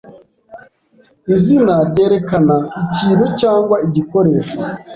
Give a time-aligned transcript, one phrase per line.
[1.33, 4.57] izina ryerekana ikintu cyangwa igikoresho